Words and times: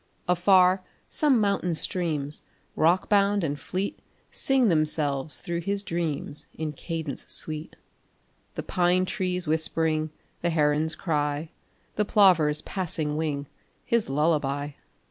Afar 0.27 0.83
some 1.09 1.39
mountain 1.39 1.75
streams, 1.75 2.41
rockbound 2.75 3.43
and 3.43 3.59
fleet, 3.59 3.99
Sing 4.31 4.67
themselves 4.67 5.41
through 5.41 5.61
his 5.61 5.83
dreams 5.83 6.47
in 6.55 6.73
cadence 6.73 7.23
sweet, 7.27 7.75
The 8.55 8.63
pine 8.63 9.05
trees 9.05 9.45
whispering, 9.45 10.09
the 10.41 10.49
heron's 10.49 10.95
cry, 10.95 11.51
The 11.97 12.05
plover's 12.05 12.63
passing 12.63 13.15
wing, 13.15 13.45
his 13.85 14.09
lullaby. 14.09 14.71